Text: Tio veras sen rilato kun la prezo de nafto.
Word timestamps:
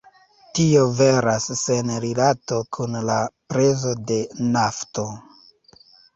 Tio 0.59 0.85
veras 1.01 1.45
sen 1.59 1.91
rilato 2.05 2.59
kun 2.79 2.99
la 3.11 3.19
prezo 3.55 3.93
de 4.09 4.19
nafto. 4.59 5.07